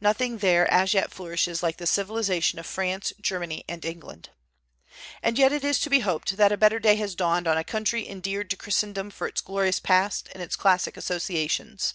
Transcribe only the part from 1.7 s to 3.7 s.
the civilization of France, Germany,